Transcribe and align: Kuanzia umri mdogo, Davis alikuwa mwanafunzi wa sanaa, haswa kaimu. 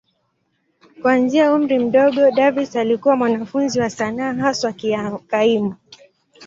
Kuanzia 1.01 1.53
umri 1.55 1.79
mdogo, 1.79 2.31
Davis 2.31 2.75
alikuwa 2.75 3.15
mwanafunzi 3.15 3.79
wa 3.79 3.89
sanaa, 3.89 4.33
haswa 4.33 4.73
kaimu. 5.27 5.75